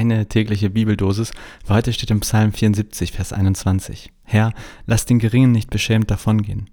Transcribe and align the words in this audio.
deine 0.00 0.26
tägliche 0.26 0.70
Bibeldosis. 0.70 1.30
Für 1.62 1.74
heute 1.74 1.92
steht 1.92 2.10
im 2.10 2.20
Psalm 2.20 2.52
74, 2.54 3.12
Vers 3.12 3.34
21. 3.34 4.10
Herr, 4.24 4.54
lass 4.86 5.04
den 5.04 5.18
Geringen 5.18 5.52
nicht 5.52 5.68
beschämt 5.68 6.10
davongehen. 6.10 6.70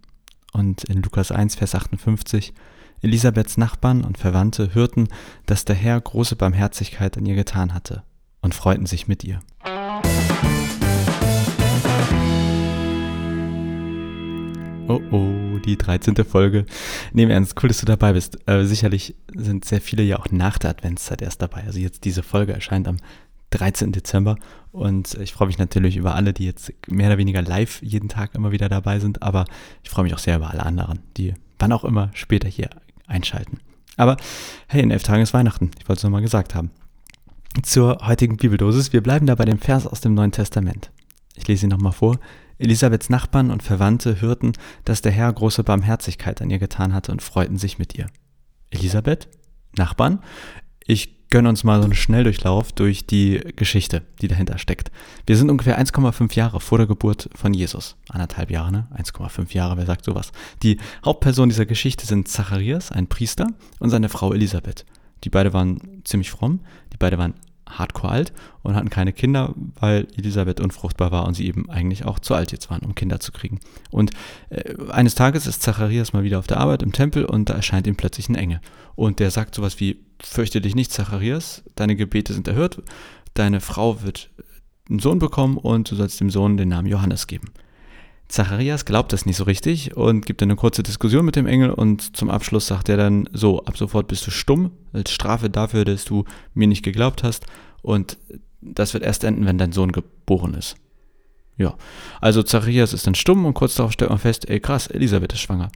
Und 0.54 0.86
in 0.86 1.02
Lukas 1.02 1.34
1, 1.34 1.56
Vers 1.56 1.76
58, 1.76 2.54
Elisabeths 3.02 3.58
Nachbarn 3.58 4.06
und 4.06 4.18
Verwandte 4.18 4.74
hörten, 4.74 5.10
dass 5.46 5.66
der 5.66 5.76
Herr 5.76 6.00
große 6.00 6.38
Barmherzigkeit 6.38 7.18
an 7.18 7.26
ihr 7.26 7.36
getan 7.36 7.74
hatte 7.74 8.04
und 8.42 8.56
freuten 8.56 8.86
sich 8.86 9.10
mit 9.10 9.26
ihr. 9.26 9.42
Die 15.78 15.86
13. 15.86 16.16
Folge. 16.26 16.66
Nehmen 17.14 17.32
ernst, 17.32 17.62
cool, 17.62 17.70
dass 17.70 17.80
du 17.80 17.86
dabei 17.86 18.14
bist. 18.14 18.38
Äh, 18.48 18.66
sicherlich 18.66 19.16
sind 19.36 19.66
sehr 19.66 19.82
viele 19.82 20.04
ja 20.04 20.20
auch 20.20 20.28
nach 20.32 20.58
der 20.58 20.72
Adventszeit 20.72 21.22
erst 21.22 21.42
dabei. 21.42 21.64
Also 21.66 21.80
jetzt 21.80 22.04
diese 22.06 22.24
Folge 22.24 22.54
erscheint 22.54 22.88
am 22.88 22.98
13. 23.52 23.92
Dezember 23.92 24.38
und 24.72 25.14
ich 25.16 25.34
freue 25.34 25.48
mich 25.48 25.58
natürlich 25.58 25.96
über 25.96 26.16
alle, 26.16 26.34
die 26.34 26.46
jetzt 26.46 26.74
mehr 26.88 27.08
oder 27.08 27.18
weniger 27.18 27.42
live 27.42 27.82
jeden 27.82 28.10
Tag 28.10 28.36
immer 28.36 28.52
wieder 28.52 28.68
dabei 28.68 29.00
sind, 29.00 29.22
aber 29.22 29.46
ich 29.84 29.90
freue 29.90 30.04
mich 30.04 30.14
auch 30.14 30.20
sehr 30.20 30.36
über 30.36 30.50
alle 30.50 30.66
anderen, 30.66 31.00
die 31.16 31.34
wann 31.60 31.72
auch 31.72 31.86
immer 31.86 32.12
später 32.14 32.50
hier 32.50 32.70
einschalten. 33.08 33.60
Aber 33.96 34.18
hey, 34.68 34.84
in 34.84 34.92
elf 34.92 35.04
Tagen 35.04 35.24
ist 35.24 35.34
Weihnachten. 35.34 35.72
Ich 35.80 35.88
wollte 35.88 36.00
es 36.00 36.04
nochmal 36.04 36.22
gesagt 36.22 36.56
haben. 36.56 36.72
Zur 37.64 37.98
heutigen 38.04 38.38
Bibeldosis. 38.38 38.94
Wir 38.94 39.02
bleiben 39.02 39.26
da 39.26 39.34
bei 39.34 39.46
dem 39.46 39.58
Vers 39.58 39.88
aus 39.88 40.02
dem 40.02 40.14
Neuen 40.14 40.32
Testament. 40.32 40.92
Ich 41.36 41.48
lese 41.48 41.66
ihn 41.66 41.70
nochmal 41.70 41.94
vor. 41.94 42.20
Elisabeths 42.60 43.10
Nachbarn 43.10 43.52
und 43.52 43.64
Verwandte 43.64 44.22
hörten, 44.22 44.54
dass 44.86 45.02
der 45.02 45.12
Herr 45.12 45.32
große 45.32 45.64
Barmherzigkeit 45.64 46.42
an 46.42 46.50
ihr 46.50 46.60
getan 46.60 46.94
hatte 46.94 47.12
und 47.12 47.22
freuten 47.22 47.58
sich 47.58 47.80
mit 47.80 47.96
ihr. 47.96 48.08
Elisabeth? 48.72 49.28
Nachbarn? 49.78 50.20
Ich 50.86 51.30
gönne 51.30 51.50
uns 51.50 51.64
mal 51.64 51.80
so 51.80 51.86
einen 51.86 51.96
Schnelldurchlauf 51.96 52.72
durch 52.72 53.06
die 53.06 53.42
Geschichte, 53.56 54.04
die 54.22 54.28
dahinter 54.28 54.58
steckt. 54.58 54.92
Wir 55.26 55.36
sind 55.36 55.50
ungefähr 55.50 55.80
1,5 55.80 56.34
Jahre 56.36 56.60
vor 56.62 56.78
der 56.78 56.88
Geburt 56.88 57.30
von 57.36 57.54
Jesus. 57.54 57.98
Anderthalb 58.10 58.50
Jahre, 58.50 58.72
ne? 58.72 58.88
1,5 58.96 59.54
Jahre, 59.54 59.78
wer 59.78 59.86
sagt 59.86 60.06
sowas? 60.06 60.32
Die 60.64 60.78
Hauptperson 61.04 61.50
dieser 61.50 61.66
Geschichte 61.66 62.06
sind 62.06 62.28
Zacharias, 62.28 62.92
ein 62.92 63.08
Priester, 63.08 63.48
und 63.80 63.90
seine 63.90 64.10
Frau 64.10 64.34
Elisabeth. 64.34 64.86
Die 65.24 65.30
beide 65.30 65.52
waren 65.54 66.02
ziemlich 66.06 66.32
fromm, 66.32 66.62
die 66.94 66.98
beide 66.98 67.18
waren 67.18 67.34
hardcore 67.70 68.12
alt 68.12 68.34
und 68.64 68.76
hatten 68.76 68.90
keine 68.90 69.14
Kinder, 69.14 69.54
weil 69.80 70.08
Elisabeth 70.16 70.60
unfruchtbar 70.60 71.12
war 71.12 71.26
und 71.26 71.34
sie 71.34 71.48
eben 71.48 71.70
eigentlich 71.70 72.06
auch 72.06 72.20
zu 72.20 72.34
alt 72.34 72.52
jetzt 72.52 72.70
waren, 72.70 72.82
um 72.82 72.96
Kinder 72.96 73.20
zu 73.20 73.32
kriegen. 73.32 73.60
Und 73.92 74.12
äh, 74.50 74.74
eines 74.90 75.16
Tages 75.16 75.48
ist 75.48 75.62
Zacharias 75.62 76.14
mal 76.14 76.24
wieder 76.24 76.40
auf 76.40 76.48
der 76.48 76.58
Arbeit 76.58 76.84
im 76.84 76.92
Tempel 76.92 77.26
und 77.26 77.50
da 77.50 77.54
erscheint 77.54 77.88
ihm 77.88 77.96
plötzlich 77.96 78.30
ein 78.30 78.36
Engel. 78.36 78.62
Und 78.96 79.20
der 79.20 79.32
sagt 79.32 79.56
sowas 79.56 79.80
wie, 79.80 80.00
fürchte 80.22 80.62
dich 80.62 80.76
nicht, 80.76 80.92
Zacharias, 80.92 81.64
deine 81.76 81.96
Gebete 81.96 82.34
sind 82.34 82.48
erhört, 82.48 82.82
deine 83.34 83.62
Frau 83.62 84.02
wird 84.04 84.30
einen 84.90 85.00
Sohn 85.00 85.20
bekommen 85.20 85.58
und 85.58 85.92
du 85.92 85.96
sollst 85.96 86.20
dem 86.20 86.30
Sohn 86.30 86.58
den 86.58 86.70
Namen 86.70 86.88
Johannes 86.88 87.28
geben. 87.28 87.52
Zacharias 88.28 88.86
glaubt 88.86 89.14
das 89.14 89.26
nicht 89.26 89.38
so 89.38 89.46
richtig 89.46 89.96
und 89.96 90.26
gibt 90.26 90.44
eine 90.44 90.56
kurze 90.56 90.84
Diskussion 90.84 91.26
mit 91.26 91.36
dem 91.36 91.48
Engel 91.48 91.72
und 91.72 92.16
zum 92.16 92.30
Abschluss 92.30 92.68
sagt 92.68 92.90
er 92.90 92.98
dann 92.98 93.30
so, 93.32 93.64
ab 93.64 93.78
sofort 93.78 94.08
bist 94.08 94.28
du 94.28 94.32
stumm, 94.32 94.72
als 94.92 95.12
Strafe 95.12 95.50
dafür, 95.50 95.86
dass 95.86 96.04
du 96.04 96.26
mir 96.54 96.68
nicht 96.68 96.84
geglaubt 96.84 97.24
hast 97.24 97.46
und 97.82 98.18
das 98.62 98.94
wird 98.94 99.04
erst 99.04 99.24
enden, 99.24 99.46
wenn 99.46 99.58
dein 99.58 99.72
Sohn 99.72 99.94
geboren 99.94 100.56
ist. 100.56 100.76
Ja, 101.58 101.76
also 102.22 102.44
Zacharias 102.44 102.94
ist 102.94 103.08
dann 103.08 103.16
stumm 103.16 103.46
und 103.46 103.54
kurz 103.54 103.76
darauf 103.76 103.94
stellt 103.94 104.12
man 104.12 104.20
fest, 104.20 104.50
ey 104.50 104.60
krass, 104.60 104.88
Elisabeth 104.88 105.34
ist 105.34 105.40
schwanger. 105.40 105.70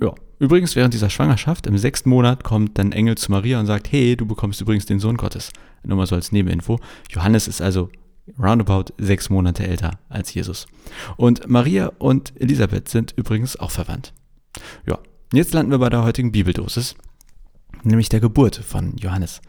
Ja, 0.00 0.12
übrigens 0.38 0.76
während 0.76 0.92
dieser 0.92 1.10
Schwangerschaft, 1.10 1.66
im 1.66 1.78
sechsten 1.78 2.10
Monat, 2.10 2.44
kommt 2.44 2.78
dann 2.78 2.92
Engel 2.92 3.16
zu 3.16 3.30
Maria 3.30 3.58
und 3.58 3.66
sagt, 3.66 3.90
hey, 3.90 4.16
du 4.16 4.26
bekommst 4.26 4.60
übrigens 4.60 4.86
den 4.86 5.00
Sohn 5.00 5.16
Gottes. 5.16 5.50
Nur 5.82 5.96
mal 5.96 6.06
so 6.06 6.14
als 6.14 6.32
Nebeninfo. 6.32 6.78
Johannes 7.10 7.48
ist 7.48 7.62
also 7.62 7.90
roundabout 8.38 8.92
sechs 8.98 9.30
Monate 9.30 9.66
älter 9.66 9.98
als 10.08 10.32
Jesus. 10.32 10.66
Und 11.16 11.48
Maria 11.48 11.92
und 11.98 12.32
Elisabeth 12.40 12.88
sind 12.88 13.12
übrigens 13.16 13.56
auch 13.56 13.70
verwandt. 13.70 14.12
Ja, 14.86 14.98
jetzt 15.32 15.52
landen 15.52 15.72
wir 15.72 15.78
bei 15.78 15.90
der 15.90 16.04
heutigen 16.04 16.32
Bibeldosis, 16.32 16.94
nämlich 17.82 18.08
der 18.08 18.20
Geburt 18.20 18.56
von 18.56 18.96
Johannes. 18.96 19.40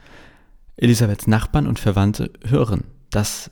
Elisabeths 0.77 1.27
Nachbarn 1.27 1.67
und 1.67 1.79
Verwandte 1.79 2.31
hören, 2.43 2.83
dass 3.09 3.49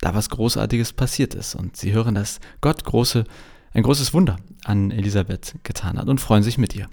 da 0.00 0.14
was 0.14 0.30
Großartiges 0.30 0.92
passiert 0.92 1.34
ist 1.34 1.54
und 1.54 1.76
sie 1.76 1.92
hören, 1.92 2.14
dass 2.14 2.40
Gott 2.60 2.84
große, 2.84 3.24
ein 3.72 3.82
großes 3.82 4.14
Wunder 4.14 4.36
an 4.64 4.90
Elisabeth 4.90 5.54
getan 5.64 5.98
hat 5.98 6.08
und 6.08 6.20
freuen 6.20 6.42
sich 6.42 6.58
mit 6.58 6.74
ihr. 6.76 6.88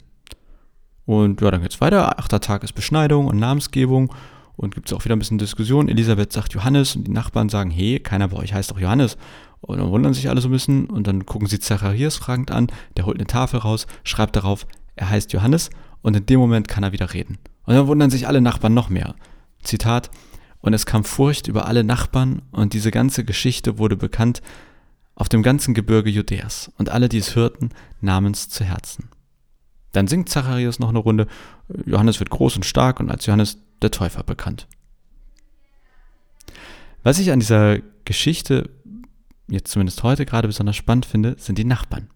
Und 1.05 1.41
ja, 1.41 1.49
dann 1.51 1.61
geht's 1.61 1.81
weiter. 1.81 2.19
Achter 2.19 2.39
Tag 2.39 2.63
ist 2.63 2.73
Beschneidung 2.73 3.27
und 3.27 3.39
Namensgebung 3.39 4.13
und 4.59 4.75
gibt 4.75 4.89
es 4.89 4.93
auch 4.93 5.05
wieder 5.05 5.15
ein 5.15 5.19
bisschen 5.19 5.37
Diskussion. 5.37 5.87
Elisabeth 5.87 6.33
sagt 6.33 6.53
Johannes 6.53 6.95
und 6.97 7.07
die 7.07 7.11
Nachbarn 7.11 7.47
sagen, 7.47 7.71
hey, 7.71 7.99
keiner 7.99 8.27
bei 8.27 8.37
euch 8.37 8.53
heißt 8.53 8.69
doch 8.69 8.79
Johannes. 8.79 9.17
Und 9.61 9.79
dann 9.79 9.89
wundern 9.89 10.13
sich 10.13 10.29
alle 10.29 10.41
so 10.41 10.49
ein 10.49 10.51
bisschen 10.51 10.87
und 10.87 11.07
dann 11.07 11.25
gucken 11.25 11.47
sie 11.47 11.59
Zacharias 11.59 12.17
fragend 12.17 12.51
an, 12.51 12.67
der 12.97 13.05
holt 13.05 13.17
eine 13.17 13.27
Tafel 13.27 13.61
raus, 13.61 13.87
schreibt 14.03 14.35
darauf, 14.35 14.67
er 14.97 15.09
heißt 15.09 15.31
Johannes 15.31 15.69
und 16.01 16.15
in 16.15 16.25
dem 16.25 16.41
Moment 16.41 16.67
kann 16.67 16.83
er 16.83 16.91
wieder 16.91 17.13
reden. 17.13 17.37
Und 17.65 17.75
dann 17.75 17.87
wundern 17.87 18.09
sich 18.09 18.27
alle 18.27 18.41
Nachbarn 18.41 18.73
noch 18.73 18.89
mehr. 18.89 19.15
Zitat, 19.63 20.11
und 20.59 20.73
es 20.73 20.85
kam 20.85 21.05
Furcht 21.05 21.47
über 21.47 21.65
alle 21.65 21.85
Nachbarn 21.85 22.41
und 22.51 22.73
diese 22.73 22.91
ganze 22.91 23.23
Geschichte 23.23 23.77
wurde 23.77 23.95
bekannt 23.95 24.41
auf 25.15 25.29
dem 25.29 25.41
ganzen 25.41 25.73
Gebirge 25.73 26.09
Judäas 26.09 26.69
und 26.77 26.89
alle, 26.89 27.07
die 27.07 27.19
es 27.19 27.33
hörten, 27.33 27.69
nahmen 28.01 28.33
es 28.33 28.49
zu 28.49 28.65
Herzen. 28.65 29.09
Dann 29.93 30.07
singt 30.07 30.27
Zacharias 30.27 30.79
noch 30.79 30.89
eine 30.89 30.99
Runde, 30.99 31.27
Johannes 31.85 32.19
wird 32.19 32.29
groß 32.29 32.57
und 32.57 32.65
stark 32.65 32.99
und 32.99 33.09
als 33.09 33.25
Johannes 33.25 33.59
der 33.81 33.91
Täufer 33.91 34.23
bekannt. 34.23 34.67
Was 37.03 37.19
ich 37.19 37.31
an 37.31 37.39
dieser 37.39 37.79
Geschichte, 38.05 38.69
jetzt 39.47 39.71
zumindest 39.71 40.03
heute 40.03 40.25
gerade 40.25 40.47
besonders 40.47 40.75
spannend 40.75 41.05
finde, 41.05 41.35
sind 41.37 41.57
die 41.57 41.65
Nachbarn. 41.65 42.09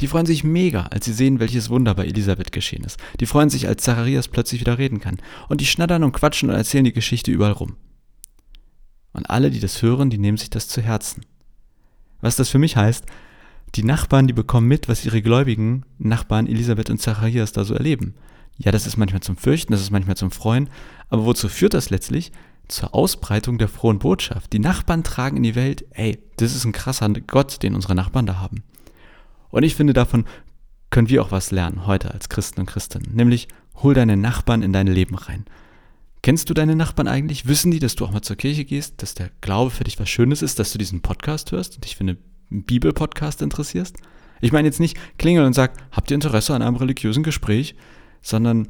Die 0.00 0.06
freuen 0.06 0.26
sich 0.26 0.44
mega, 0.44 0.84
als 0.84 1.06
sie 1.06 1.12
sehen, 1.12 1.40
welches 1.40 1.70
Wunder 1.70 1.94
bei 1.94 2.06
Elisabeth 2.06 2.52
geschehen 2.52 2.84
ist. 2.84 2.98
Die 3.18 3.26
freuen 3.26 3.50
sich, 3.50 3.66
als 3.66 3.82
Zacharias 3.82 4.28
plötzlich 4.28 4.60
wieder 4.60 4.78
reden 4.78 5.00
kann. 5.00 5.18
Und 5.48 5.60
die 5.60 5.66
schnattern 5.66 6.04
und 6.04 6.12
quatschen 6.12 6.50
und 6.50 6.54
erzählen 6.54 6.84
die 6.84 6.92
Geschichte 6.92 7.32
überall 7.32 7.52
rum. 7.52 7.76
Und 9.12 9.28
alle, 9.28 9.50
die 9.50 9.58
das 9.58 9.82
hören, 9.82 10.10
die 10.10 10.18
nehmen 10.18 10.38
sich 10.38 10.50
das 10.50 10.68
zu 10.68 10.80
Herzen. 10.80 11.26
Was 12.20 12.36
das 12.36 12.48
für 12.48 12.58
mich 12.58 12.76
heißt, 12.76 13.06
die 13.74 13.82
Nachbarn, 13.82 14.28
die 14.28 14.32
bekommen 14.32 14.68
mit, 14.68 14.88
was 14.88 15.04
ihre 15.04 15.20
gläubigen 15.20 15.84
Nachbarn 15.98 16.46
Elisabeth 16.46 16.90
und 16.90 17.00
Zacharias 17.00 17.52
da 17.52 17.64
so 17.64 17.74
erleben. 17.74 18.14
Ja, 18.58 18.72
das 18.72 18.86
ist 18.86 18.96
manchmal 18.96 19.22
zum 19.22 19.36
Fürchten, 19.36 19.72
das 19.72 19.80
ist 19.80 19.90
manchmal 19.90 20.16
zum 20.16 20.30
Freuen, 20.30 20.68
aber 21.08 21.24
wozu 21.24 21.48
führt 21.48 21.74
das 21.74 21.90
letztlich? 21.90 22.32
Zur 22.66 22.94
Ausbreitung 22.94 23.56
der 23.56 23.68
frohen 23.68 23.98
Botschaft. 23.98 24.52
Die 24.52 24.58
Nachbarn 24.58 25.04
tragen 25.04 25.38
in 25.38 25.42
die 25.42 25.54
Welt, 25.54 25.86
ey, 25.92 26.18
das 26.36 26.54
ist 26.54 26.64
ein 26.64 26.72
krasser 26.72 27.08
Gott, 27.08 27.62
den 27.62 27.74
unsere 27.74 27.94
Nachbarn 27.94 28.26
da 28.26 28.40
haben. 28.40 28.62
Und 29.50 29.62
ich 29.62 29.74
finde, 29.74 29.94
davon 29.94 30.26
können 30.90 31.08
wir 31.08 31.22
auch 31.22 31.30
was 31.30 31.50
lernen 31.50 31.86
heute 31.86 32.12
als 32.12 32.28
Christen 32.28 32.60
und 32.60 32.66
Christinnen. 32.66 33.14
Nämlich, 33.14 33.48
hol 33.76 33.94
deine 33.94 34.16
Nachbarn 34.16 34.62
in 34.62 34.72
dein 34.72 34.86
Leben 34.86 35.14
rein. 35.14 35.44
Kennst 36.22 36.50
du 36.50 36.54
deine 36.54 36.74
Nachbarn 36.74 37.08
eigentlich? 37.08 37.46
Wissen 37.46 37.70
die, 37.70 37.78
dass 37.78 37.94
du 37.94 38.04
auch 38.04 38.10
mal 38.10 38.22
zur 38.22 38.36
Kirche 38.36 38.64
gehst, 38.64 39.02
dass 39.02 39.14
der 39.14 39.30
Glaube 39.40 39.70
für 39.70 39.84
dich 39.84 39.98
was 40.00 40.08
Schönes 40.08 40.42
ist, 40.42 40.58
dass 40.58 40.72
du 40.72 40.78
diesen 40.78 41.00
Podcast 41.00 41.52
hörst 41.52 41.76
und 41.76 41.84
dich 41.84 41.96
für 41.96 42.00
einen 42.00 42.18
Bibelpodcast 42.50 43.40
interessierst? 43.40 43.96
Ich 44.40 44.52
meine 44.52 44.66
jetzt 44.66 44.80
nicht 44.80 44.96
klingeln 45.18 45.46
und 45.46 45.52
sag, 45.52 45.72
habt 45.92 46.10
ihr 46.10 46.16
Interesse 46.16 46.54
an 46.54 46.62
einem 46.62 46.76
religiösen 46.76 47.22
Gespräch? 47.22 47.76
Sondern 48.22 48.68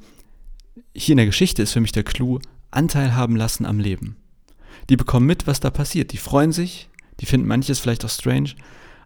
hier 0.95 1.15
in 1.15 1.19
der 1.19 1.27
Geschichte 1.27 1.63
ist 1.63 1.73
für 1.73 1.81
mich 1.81 1.93
der 1.93 2.05
Clou, 2.05 2.39
Anteil 2.71 3.15
haben 3.15 3.37
lassen 3.37 3.67
am 3.67 3.79
Leben. 3.79 4.17
Die 4.89 4.97
bekommen 4.97 5.27
mit, 5.27 5.47
was 5.47 5.61
da 5.61 5.71
passiert. 5.71 6.13
Die 6.13 6.19
freuen 6.19 6.53
sich, 6.53 6.89
die 7.21 7.27
finden 7.27 7.47
manches 7.47 7.79
vielleicht 7.79 8.05
auch 8.05 8.11
strange, 8.11 8.51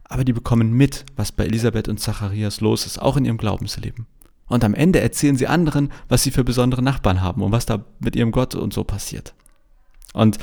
aber 0.05 0.25
die 0.25 0.33
bekommen 0.33 0.73
mit, 0.73 1.05
was 1.17 1.33
bei 1.33 1.45
Elisabeth 1.45 1.89
und 1.89 1.99
Zacharias 1.99 2.61
los 2.61 2.87
ist, 2.87 3.01
auch 3.01 3.17
in 3.17 3.25
ihrem 3.25 3.39
Glaubensleben. 3.39 4.07
Und 4.47 4.65
am 4.65 4.75
Ende 4.75 5.01
erzählen 5.01 5.37
sie 5.37 5.47
anderen, 5.47 5.91
was 6.09 6.23
sie 6.23 6.31
für 6.31 6.45
besondere 6.45 6.83
Nachbarn 6.83 7.23
haben 7.23 7.43
und 7.43 7.53
was 7.53 7.67
da 7.67 7.85
mit 8.01 8.17
ihrem 8.17 8.33
Gott 8.33 8.55
und 8.55 8.75
so 8.75 8.85
passiert. 8.85 9.35
Und 10.13 10.39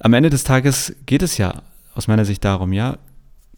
am 0.00 0.14
Ende 0.14 0.30
des 0.30 0.44
Tages 0.44 0.96
geht 1.06 1.22
es 1.22 1.38
ja 1.38 1.62
aus 1.94 2.08
meiner 2.08 2.24
Sicht 2.24 2.44
darum, 2.44 2.72
ja, 2.72 2.98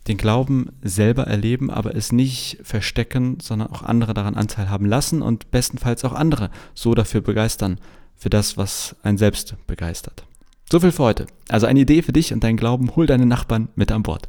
den 0.09 0.17
Glauben 0.17 0.71
selber 0.83 1.27
erleben, 1.27 1.71
aber 1.71 1.95
es 1.95 2.13
nicht 2.13 2.59
verstecken, 2.63 3.39
sondern 3.41 3.69
auch 3.69 3.83
andere 3.83 4.15
daran 4.15 4.35
Anteil 4.35 4.71
haben 4.71 4.87
lassen 4.87 5.23
und 5.23 5.51
bestenfalls 5.51 6.05
auch 6.05 6.13
andere 6.13 6.51
so 6.75 6.95
dafür 6.95 7.21
begeistern, 7.21 7.79
für 8.17 8.31
das, 8.31 8.57
was 8.57 8.97
einen 9.03 9.19
selbst 9.19 9.57
begeistert. 9.67 10.25
So 10.71 10.81
viel 10.81 10.93
für 10.93 11.03
heute. 11.03 11.27
Also 11.49 11.67
eine 11.67 11.81
Idee 11.81 12.03
für 12.03 12.13
dich 12.13 12.33
und 12.33 12.45
deinen 12.45 12.57
Glauben, 12.57 12.95
hol 12.95 13.07
deine 13.07 13.27
Nachbarn 13.27 13.69
mit 13.75 13.91
an 13.93 14.03
Bord. 14.03 14.29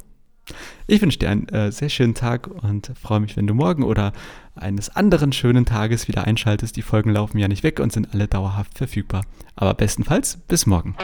Ich 0.86 1.00
wünsche 1.00 1.18
dir 1.18 1.30
einen 1.30 1.48
äh, 1.48 1.70
sehr 1.70 1.88
schönen 1.88 2.14
Tag 2.14 2.48
und 2.48 2.92
freue 3.00 3.20
mich, 3.20 3.36
wenn 3.36 3.46
du 3.46 3.54
morgen 3.54 3.84
oder 3.84 4.12
eines 4.56 4.90
anderen 4.90 5.32
schönen 5.32 5.64
Tages 5.64 6.08
wieder 6.08 6.24
einschaltest. 6.24 6.76
Die 6.76 6.82
Folgen 6.82 7.10
laufen 7.10 7.38
ja 7.38 7.48
nicht 7.48 7.62
weg 7.62 7.80
und 7.80 7.92
sind 7.92 8.12
alle 8.12 8.26
dauerhaft 8.26 8.76
verfügbar. 8.76 9.24
Aber 9.54 9.74
bestenfalls 9.74 10.38
bis 10.48 10.66
morgen. 10.66 10.96